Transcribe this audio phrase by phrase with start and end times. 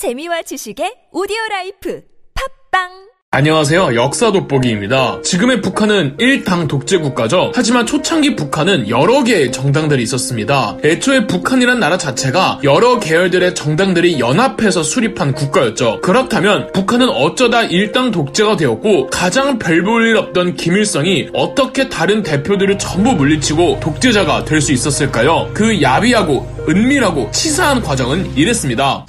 [0.00, 2.00] 재미와 지식의 오디오 라이프
[2.72, 2.88] 팟빵
[3.32, 3.94] 안녕하세요.
[3.96, 5.20] 역사 돋보기입니다.
[5.20, 7.52] 지금의 북한은 일당 독재 국가죠.
[7.54, 10.78] 하지만 초창기 북한은 여러 개의 정당들이 있었습니다.
[10.82, 16.00] 애초에 북한이란 나라 자체가 여러 계열들의 정당들이 연합해서 수립한 국가였죠.
[16.00, 22.78] 그렇다면 북한은 어쩌다 일당 독재가 되었고 가장 별 볼 일 없던 김일성이 어떻게 다른 대표들을
[22.78, 25.50] 전부 물리치고 독재자가 될 수 있었을까요?
[25.52, 29.04] 그 야비하고 은밀하고 치사한 과정은 이랬습니다.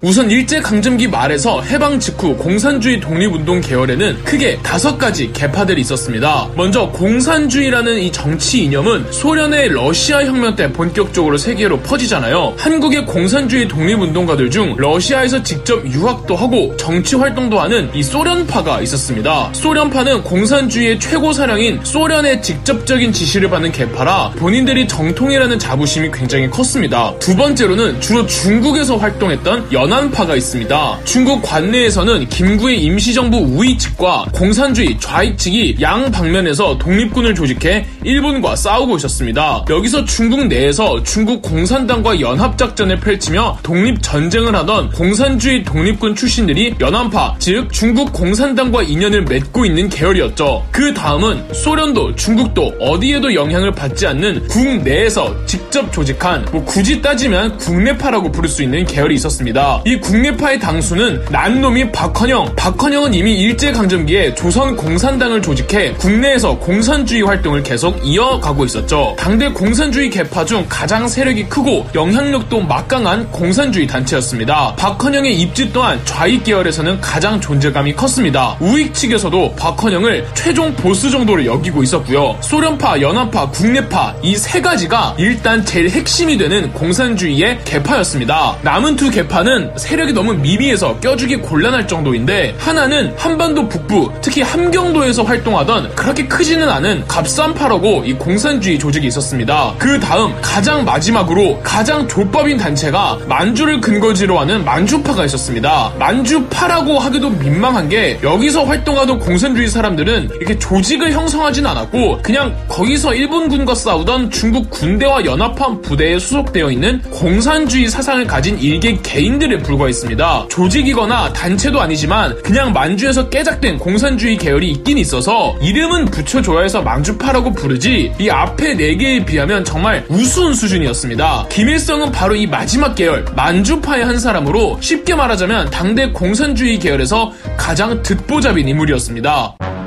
[0.00, 6.48] 우선 일제강점기 말에서 해방 직후 공산주의 독립운동 계열에는 크게 다섯 가지 계파들이 있었습니다.
[6.54, 12.54] 먼저 공산주의라는 이 정치 이념은 소련의 러시아 혁명 때 본격적으로 세계로 퍼지잖아요.
[12.56, 19.50] 한국의 공산주의 독립운동가들 중 러시아에서 직접 유학도 하고 정치 활동도 하는 이 소련파가 있었습니다.
[19.52, 27.12] 소련파는 공산주의의 최고 사령인 소련의 직접적인 지시를 받는 계파라 본인들이 정통이라는 자부심이 굉장히 컸습니다.
[27.18, 31.00] 두 번째로는 주로 중국에서 활동했던 연 연안파가 있습니다.
[31.04, 38.98] 중국 관내에서는 김구의 임시정부 우위 측과 공산주의 좌익 측이 양 방면에서 독립군을 조직해 일본과 싸우고
[38.98, 39.64] 있었습니다.
[39.70, 48.12] 여기서 중국 내에서 중국 공산당과 연합작전을 펼치며 독립전쟁을 하던 공산주의 독립군 출신들이 연안파, 즉 중국
[48.12, 50.66] 공산당과 인연을 맺고 있는 계열이었죠.
[50.70, 58.30] 그 다음은 소련도 중국도 어디에도 영향을 받지 않는 국내에서 직접 조직한 뭐 굳이 따지면 국내파라고
[58.30, 59.77] 부를 수 있는 계열이 있었습니다.
[59.84, 62.54] 이 국내파의 당수는 난놈이 박헌영.
[62.56, 69.14] 박헌영은 이미 일제강점기에 조선 공산당을 조직해 국내에서 공산주의 활동을 계속 이어가고 있었죠.
[69.18, 74.74] 당대 공산주의 계파 중 가장 세력이 크고 영향력도 막강한 공산주의 단체였습니다.
[74.76, 78.56] 박헌영의 입지 또한 좌익 계열에서는 가장 존재감이 컸습니다.
[78.60, 82.36] 우익 측에서도 박헌영을 최종 보스 정도로 여기고 있었고요.
[82.40, 88.56] 소련파, 연합파, 국내파 이 세 가지가 일단 제일 핵심이 되는 공산주의의 계파였습니다.
[88.62, 95.94] 남은 두 계파는 세력이 너무 미비해서 껴주기 곤란할 정도인데 하나는 한반도 북부 특히 함경도에서 활동하던
[95.94, 99.74] 그렇게 크지는 않은 갑산파라고 이 공산주의 조직이 있었습니다.
[99.78, 105.92] 그 다음 가장 마지막으로 가장 조법인 단체가 만주를 근거지로 하는 만주파가 있었습니다.
[105.98, 113.74] 만주파라고 하기도 민망한 게 여기서 활동하던 공산주의 사람들은 이렇게 조직을 형성하진 않았고 그냥 거기서 일본군과
[113.74, 120.46] 싸우던 중국 군대와 연합한 부대에 소속되어 있는 공산주의 사상을 가진 일개 개인들을 불과했습니다.
[120.48, 128.12] 조직이거나 단체도 아니지만 그냥 만주에서 깨작된 공산주의 계열이 있긴 있어서 이름은 붙여줘야 해서 만주파라고 부르지
[128.18, 131.46] 이 앞에 4개에 비하면 정말 우스운 수준이었습니다.
[131.50, 138.68] 김일성은 바로 이 마지막 계열 만주파의 한 사람으로 쉽게 말하자면 당대 공산주의 계열에서 가장 듣보잡인
[138.68, 139.77] 인물이었습니다.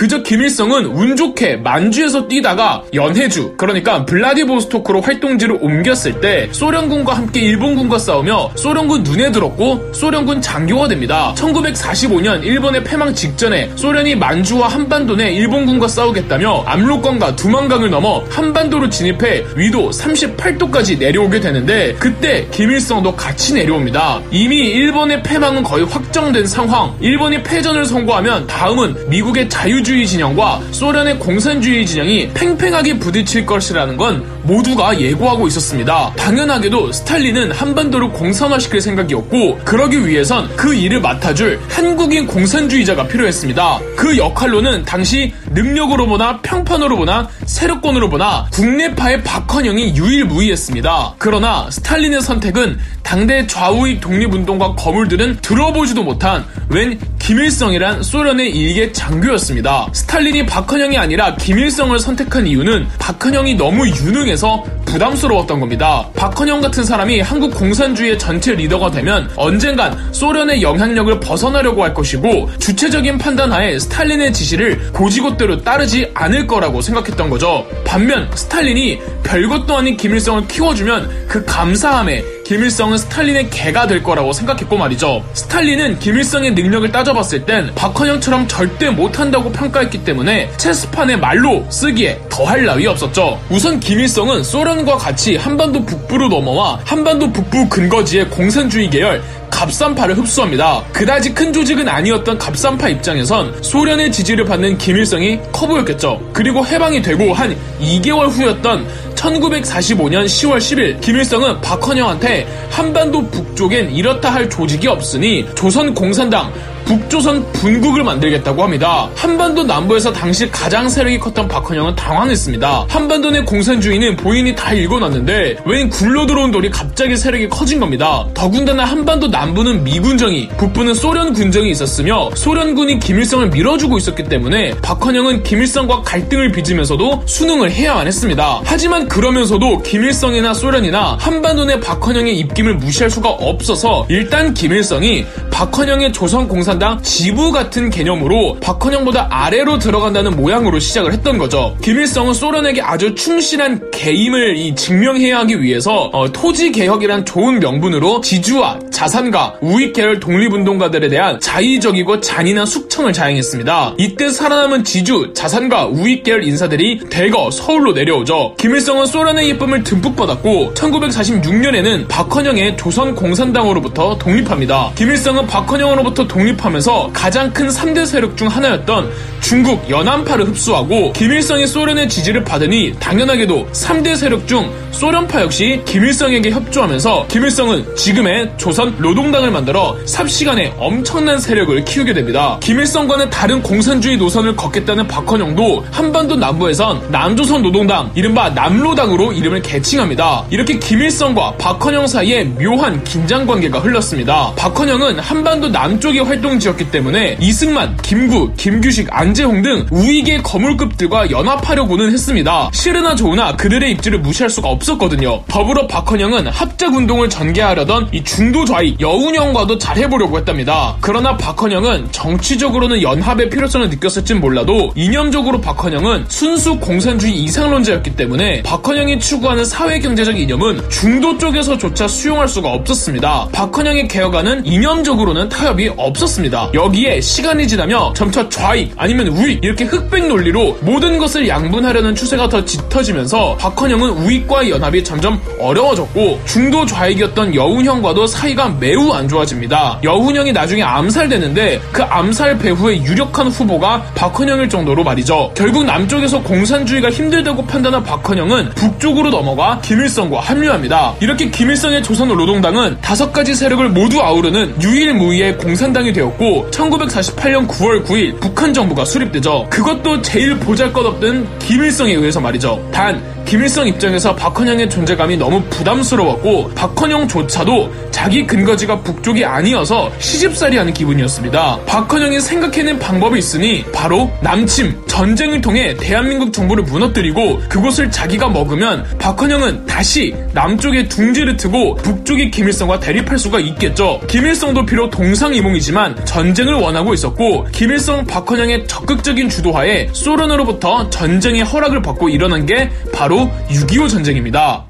[0.00, 7.98] 그저 김일성은 운 좋게 만주에서 뛰다가 연해주 그러니까 블라디보스토크로 활동지를 옮겼을 때 소련군과 함께 일본군과
[7.98, 11.34] 싸우며 소련군 눈에 들었고 소련군 장교가 됩니다.
[11.36, 19.44] 1945년 일본의 패망 직전에 소련이 만주와 한반도 내 일본군과 싸우겠다며 압록강과 두만강을 넘어 한반도로 진입해
[19.54, 24.22] 위도 38도까지 내려오게 되는데 그때 김일성도 같이 내려옵니다.
[24.30, 26.96] 이미 일본의 패망은 거의 확정된 상황.
[27.00, 34.24] 일본이 패전을 선고하면 다음은 미국의 자유주의 자유주의 진영과 소련의 공산주의 진영이 팽팽하게 부딪힐 것이라는 건
[34.44, 36.12] 모두가 예고하고 있었습니다.
[36.16, 43.80] 당연하게도 스탈린은 한반도를 공산화시킬 생각이었고 그러기 위해선 그 일을 맡아줄 한국인 공산주의자가 필요했습니다.
[43.96, 51.14] 그 역할로는 당시 능력으로 보나 평판으로 보나 세력권으로 보나 국내파의 박헌영이 유일무이했습니다.
[51.18, 59.88] 그러나 스탈린의 선택은 당대 좌우익 독립운동가 거물들은 들어보지도 못한 웬 김일성이란 소련의 일개 장교였습니다.
[59.92, 66.08] 스탈린이 박헌영이 아니라 김일성을 선택한 이유는 박헌영이 너무 유능해서 부담스러웠던 겁니다.
[66.16, 73.18] 박헌영 같은 사람이 한국 공산주의의 전체 리더가 되면 언젠간 소련의 영향력을 벗어나려고 할 것이고 주체적인
[73.18, 77.66] 판단하에 스탈린의 지시를 곧이곧대로 따르지 않을 거라고 생각했던 거죠.
[77.84, 85.24] 반면 스탈린이 별것도 아닌 김일성을 키워주면 그 감사함에 김일성은 스탈린의 개가 될 거라고 생각했고 말이죠.
[85.34, 92.88] 스탈린은 김일성의 능력을 따져봤을 땐 박헌영처럼 절대 못한다고 평가했기 때문에 체스판에 말로 쓰기에 더할 나위
[92.88, 93.40] 없었죠.
[93.50, 99.22] 우선 김일성은 소련과 같이 한반도 북부로 넘어와 한반도 북부 근거지의 공산주의 계열
[99.60, 100.82] 갑산파를 흡수합니다.
[100.90, 106.18] 그다지 큰 조직은 아니었던 갑산파 입장에선 소련의 지지를 받는 김일성이 커 보였겠죠.
[106.32, 114.48] 그리고 해방이 되고 한 2개월 후였던 1945년 10월 10일 김일성은 박헌영한테 한반도 북쪽엔 이렇다 할
[114.48, 116.50] 조직이 없으니 조선 공산당
[116.90, 119.08] 북조선 분국을 만들겠다고 합니다.
[119.14, 122.86] 한반도 남부에서 당시 가장 세력이 컸던 박헌영은 당황했습니다.
[122.88, 128.26] 한반도 내 공산주의는 본인이 다 읽어놨는데 웬 굴러 들어온 돌이 갑자기 세력이 커진 겁니다.
[128.34, 136.02] 더군다나 한반도 남부는 미군정이, 북부는 소련 군정이 있었으며 소련군이 김일성을 밀어주고 있었기 때문에 박헌영은 김일성과
[136.02, 138.62] 갈등을 빚으면서도 수능을 해야만 했습니다.
[138.64, 146.79] 하지만 그러면서도 김일성이나 소련이나 한반도 내 박헌영의 입김을 무시할 수가 없어서 일단 김일성이 박헌영의 조선공산
[146.80, 151.76] 당 지부 같은 개념으로 박헌영보다 아래로 들어간다는 모양으로 시작을 했던 거죠.
[151.82, 159.54] 김일성은 소련에게 아주 충실한 개임을 증명해야 하기 위해서 어, 토지 개혁이란 좋은 명분으로 지주와 자산가,
[159.62, 163.94] 우익 계열 독립운동가들에 대한 자의적이고 잔인한 숙청을 자행했습니다.
[163.96, 168.56] 이때 살아남은 지주, 자산가, 우익 계열 인사들이 대거 서울로 내려오죠.
[168.58, 174.92] 김일성은 소련의 예쁨을 듬뿍 받았고 1946년에는 박헌영의 조선공산당으로부터 독립합니다.
[174.96, 179.10] 김일성은 박헌영으로부터 독립하면서 가장 큰 3대 세력 중 하나였던
[179.40, 187.28] 중국 연안파를 흡수하고 김일성이 소련의 지지를 받으니 당연하게도 3대 세력 중 소련파 역시 김일성에게 협조하면서
[187.28, 192.58] 김일성은 지금의 조선 노동당을 만들어 삽시간에 엄청난 세력을 키우게 됩니다.
[192.60, 200.44] 김일성과는 다른 공산주의 노선을 걷겠다는 박헌영도 한반도 남부에선 남조선 노동당, 이른바 남로당으로 이름을 개칭합니다.
[200.50, 204.52] 이렇게 김일성과 박헌영 사이에 묘한 긴장 관계가 흘렀습니다.
[204.56, 212.70] 박헌영은 한반도 남쪽의 활동지였기 때문에 이승만, 김구, 김규식, 안재홍 등 우익의 거물급들과 연합하려고는 했습니다.
[212.72, 215.42] 싫으나 좋으나 그들의 입지를 무시할 수가 없었거든요.
[215.48, 220.96] 더불어 박헌영은 합작운동을 전개하려던 이 중도 좌익 여운형과도 잘 해보려고 했답니다.
[221.00, 229.64] 그러나 박헌영은 정치적으로는 연합의 필요성을 느꼈을진 몰라도 이념적으로 박헌영은 순수 공산주의 이상론자였기 때문에 박헌영이 추구하는
[229.64, 233.48] 사회경제적 이념은 중도 쪽에서조차 수용할 수가 없었습니다.
[233.52, 236.70] 박헌영의 개혁안은 이념적으로는 타협이 없었습니다.
[236.74, 242.64] 여기에 시간이 지나며 점차 좌익 아니면 우익 이렇게 흑백 논리로 모든 것을 양분하려는 추세가 더
[242.64, 250.00] 짙어지면서 박헌영은 우익과의 연합이 점점 어려워졌고 중도 좌익이었던 여운형과도 사이가 매우 안 좋아집니다.
[250.02, 255.52] 여운형이 나중에 암살되는데 그 암살 배후의 유력한 후보가 박헌영일 정도로 말이죠.
[255.54, 261.14] 결국 남쪽에서 공산주의가 힘들다고 판단한 박헌영은 북쪽으로 넘어가 김일성과 합류합니다.
[261.20, 268.40] 이렇게 김일성의 조선 노동당은 다섯 가지 세력을 모두 아우르는 유일무이의 공산당이 되었고 1948년 9월 9일
[268.40, 269.66] 북한 정부가 수립되죠.
[269.70, 272.88] 그것도 제일 보잘것없던 김일성에 의해서 말이죠.
[272.92, 281.80] 단 김일성 입장에서 박헌영의 존재감이 너무 부담스러웠고 박헌영조차도 자기 근거지가 북쪽이 아니어서 시집살이 하는 기분이었습니다.
[281.84, 289.84] 박헌영이 생각해낸 방법이 있으니 바로 남침, 전쟁을 통해 대한민국 정부를 무너뜨리고 그곳을 자기가 먹으면 박헌영은
[289.84, 294.20] 다시 남쪽에 둥지를 트고 북쪽의 김일성과 대립할 수가 있겠죠.
[294.28, 302.64] 김일성도 비록 동상이몽이지만 전쟁을 원하고 있었고 김일성 박헌영의 적극적인 주도하에 소련으로부터 전쟁의 허락을 받고 일어난
[302.64, 304.89] 게 바로 6.25 전쟁입니다.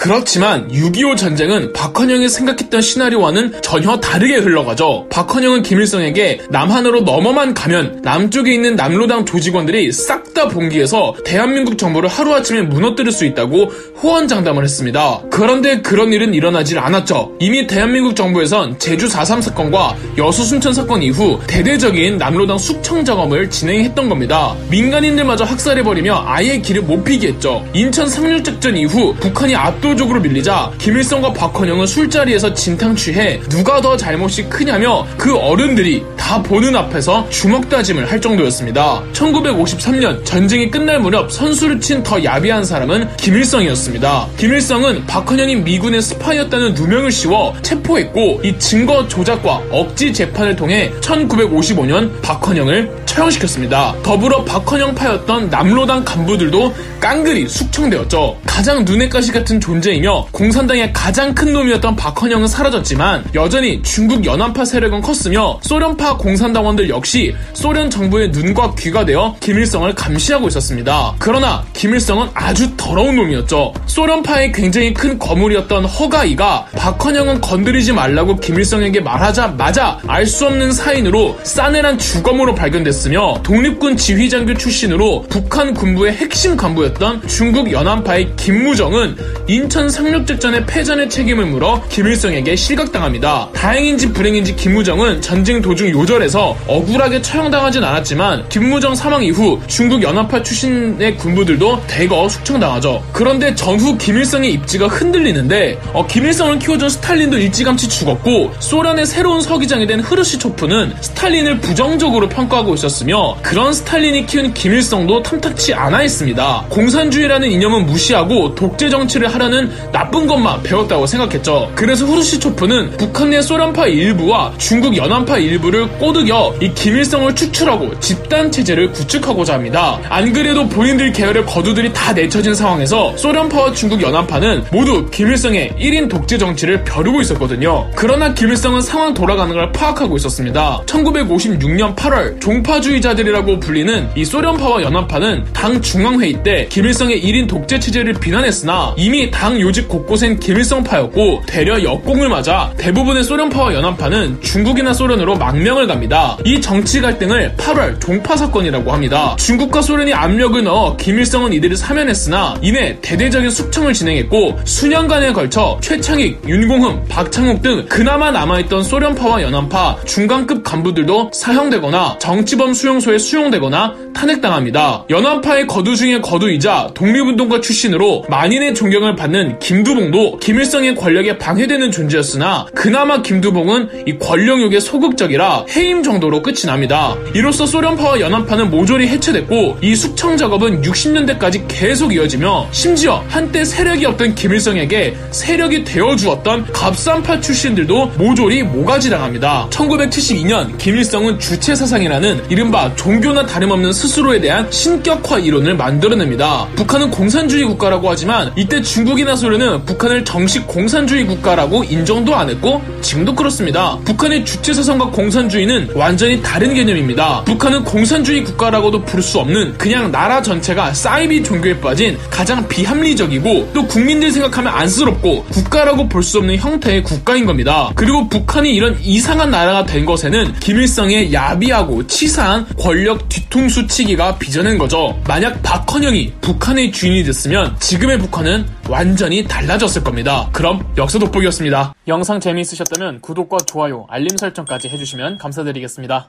[0.00, 5.06] 그렇지만 6.25 전쟁은 박헌영이 생각했던 시나리오와는 전혀 다르게 흘러가죠.
[5.10, 12.62] 박헌영은 김일성에게 남한으로 넘어만 가면 남쪽에 있는 남로당 조직원들이 싹 다 봉기해서 대한민국 정부를 하루아침에
[12.62, 13.66] 무너뜨릴 수 있다고
[14.02, 15.20] 호언장담을 했습니다.
[15.30, 17.36] 그런데 그런 일은 일어나질 않았죠.
[17.40, 24.08] 이미 대한민국 정부에선 제주 4.3 사건과 여수 순천 사건 이후 대대적인 남로당 숙청 작업을 진행했던
[24.08, 24.54] 겁니다.
[24.70, 27.66] 민간인들마저 학살해버리며 아예 길을 못 피게 했죠.
[27.74, 34.44] 인천 상륙작전 이후 북한이 압도 압도적으로 밀리자 김일성과 박헌영은 술자리에서 진탕 취해 누가 더 잘못이
[34.44, 39.02] 크냐며 그 어른들이 다 보는 앞에서 주먹 다짐을 할 정도였습니다.
[39.12, 44.28] 1953년 전쟁이 끝날 무렵 선수를 친 더 야비한 사람은 김일성이었습니다.
[44.38, 53.00] 김일성은 박헌영이 미군의 스파이였다는 누명을 씌워 체포했고 이 증거 조작과 억지 재판을 통해 1955년 박헌영을
[53.04, 53.96] 처형시켰습니다.
[54.02, 58.38] 더불어 박헌영 파였던 남로당 간부들도 깡그리 숙청되었죠.
[58.46, 64.64] 가장 눈에 가시 같은 존재 이며 공산당의 가장 큰 놈이었던 박헌영은 사라졌지만 여전히 중국 연안파
[64.64, 71.14] 세력은 컸으며 소련파 공산당원들 역시 소련 정부의 눈과 귀가 되어 김일성을 감시하고 있었습니다.
[71.18, 73.72] 그러나 김일성은 아주 더러운 놈이었죠.
[73.86, 81.98] 소련파의 굉장히 큰 거물이었던 허가이가 박헌영은 건드리지 말라고 김일성에게 말하자마자 알 수 없는 사인으로 싸늘한
[81.98, 89.16] 주검으로 발견됐으며 독립군 지휘장교 출신으로 북한 군부의 핵심 간부였던 중국 연안파의 김무정은
[89.48, 93.50] 인 인천 상륙작전의 패전의 책임을 물어 김일성에게 실각당합니다.
[93.52, 101.16] 다행인지 불행인지 김무정은 전쟁 도중 요절해서 억울하게 처형당하진 않았지만 김무정 사망 이후 중국 연안파 출신의
[101.18, 103.00] 군부들도 대거 숙청당하죠.
[103.12, 110.00] 그런데 전후 김일성의 입지가 흔들리는데 어, 김일성을 키워준 스탈린도 일찌감치 죽었고 소련의 새로운 서기장이 된
[110.00, 116.64] 흐루시초프는 스탈린을 부정적으로 평가하고 있었으며 그런 스탈린이 키운 김일성도 탐탁치 않아 있습니다.
[116.70, 119.59] 공산주의라는 이념은 무시하고 독재 정치를 하려는
[119.92, 121.70] 나쁜 것만 배웠다고 생각했죠.
[121.74, 128.92] 그래서 후르시초프는 북한 내 소련파 일부와 중국 연합파 일부를 꼬드겨 이 김일성을 추출하고 집단 체제를
[128.92, 130.00] 구축하고자 합니다.
[130.08, 136.38] 안 그래도 본인들 계열의 거두들이 다 내쳐진 상황에서 소련파와 중국 연합파는 모두 김일성의 1인 독재
[136.38, 137.90] 정치를 벼르고 있었거든요.
[137.94, 140.82] 그러나 김일성은 상황 돌아가는 걸 파악하고 있었습니다.
[140.86, 148.94] 1956년 8월 종파주의자들이라고 불리는 이 소련파와 연합파는 당 중앙회의 때 김일성의 1인 독재 체제를 비난했으나
[148.96, 156.36] 이미 당 요직 곳곳엔 김일성파였고 되려 역공을 맞아 대부분의 소련파와 연합파는 중국이나 소련으로 망명을 갑니다.
[156.44, 159.34] 이 정치 갈등을 8월 종파 사건이라고 합니다.
[159.38, 167.06] 중국과 소련이 압력을 넣어 김일성은 이들을 사면했으나 이내 대대적인 숙청을 진행했고 수년간에 걸쳐 최창익, 윤공흠,
[167.08, 175.04] 박창욱 등 그나마 남아있던 소련파와 연합파 중간급 간부들도 사형되거나 정치범 수용소에 수용되거나 탄핵당합니다.
[175.08, 183.22] 연합파의 거두 중의 거두이자 독립운동가 출신으로 만인의 존경을 받는 김두봉도 김일성의 권력에 방해되는 존재였으나 그나마
[183.22, 187.16] 김두봉은 이 권력욕에 소극적이라 해임 정도로 끝이 납니다.
[187.34, 194.34] 이로써 소련파와 연합파는 모조리 해체됐고 이 숙청 작업은 60년대까지 계속 이어지며 심지어 한때 세력이 없던
[194.34, 199.68] 김일성에게 세력이 되어주었던 갑산파 출신들도 모조리 모가지당합니다.
[199.70, 206.68] 1972년 김일성은 주체 사상이라는 이른바 종교나 다름없는 스스로에 대한 신격화 이론을 만들어냅니다.
[206.76, 212.82] 북한은 공산주의 국가라고 하지만 이때 중국이 나 소련은 북한을 정식 공산주의 국가라고 인정도 안 했고
[213.02, 213.98] 지금도 그렇습니다.
[214.04, 217.44] 북한의 주체사상과 공산주의는 완전히 다른 개념입니다.
[217.44, 223.86] 북한은 공산주의 국가라고도 부를 수 없는 그냥 나라 전체가 사이비 종교에 빠진 가장 비합리적이고 또
[223.86, 227.90] 국민들 생각하면 안쓰럽고 국가라고 볼 수 없는 형태의 국가인 겁니다.
[227.94, 235.18] 그리고 북한이 이런 이상한 나라가 된 것에는 김일성의 야비하고 치사한 권력 뒤통수 치기가 빚어낸 거죠.
[235.26, 238.66] 만약 박헌영이 북한의 주인이 됐으면 지금의 북한은
[239.10, 240.48] 완전히 달라졌을 겁니다.
[240.52, 241.94] 그럼 역사 돋보기였습니다.
[242.06, 246.28] 영상 재미있으셨다면 구독과 좋아요, 알림 설정까지 해주시면 감사드리겠습니다.